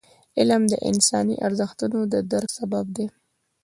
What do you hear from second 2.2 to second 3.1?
درک سبب دی.